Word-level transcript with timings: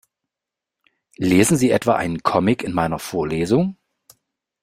Lesen 1.19 1.57
Sie 1.57 1.69
etwa 1.69 1.93
einen 1.95 2.23
Comic 2.23 2.63
in 2.63 2.73
meiner 2.73 2.97
Vorlesung? 2.97 3.77